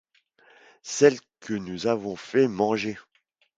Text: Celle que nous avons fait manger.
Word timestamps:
Celle 0.81 1.19
que 1.41 1.53
nous 1.53 1.85
avons 1.85 2.15
fait 2.15 2.47
manger. 2.47 2.97